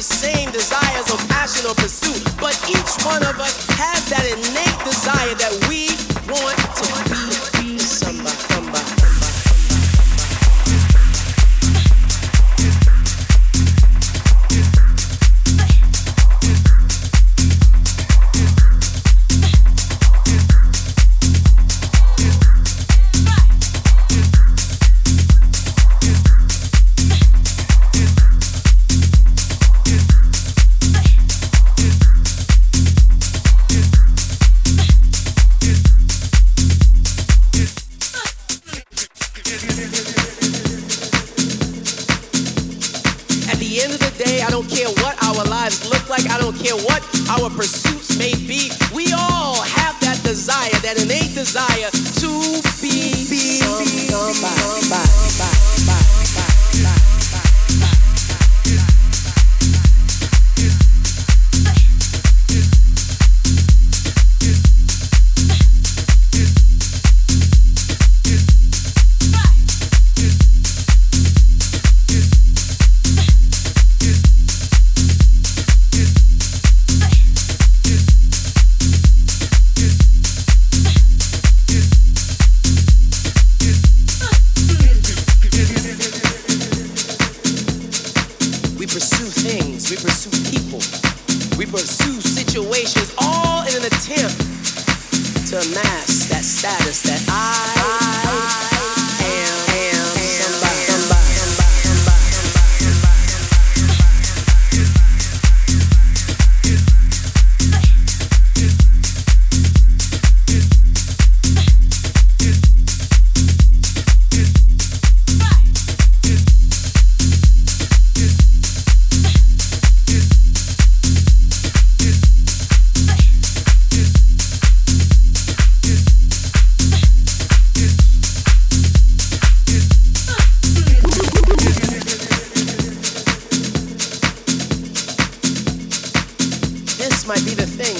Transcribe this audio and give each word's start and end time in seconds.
the 0.00 0.04
same 0.04 0.50
desires 0.50 1.10
or 1.10 1.18
passion 1.28 1.66
or 1.68 1.74
pursuit, 1.74 2.24
but 2.40 2.56
each 2.70 3.04
one 3.04 3.22
of 3.22 3.38
us 3.38 3.69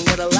with 0.05 0.21
a 0.21 0.40